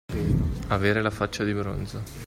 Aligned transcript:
Avere 0.69 1.03
la 1.03 1.11
faccia 1.11 1.43
di 1.43 1.53
bronzo. 1.53 2.01